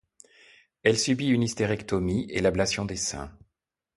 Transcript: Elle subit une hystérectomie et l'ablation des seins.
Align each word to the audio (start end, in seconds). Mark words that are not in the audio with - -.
Elle 0.81 0.97
subit 0.97 1.27
une 1.29 1.43
hystérectomie 1.43 2.25
et 2.31 2.41
l'ablation 2.41 2.85
des 2.85 2.95
seins. 2.95 3.29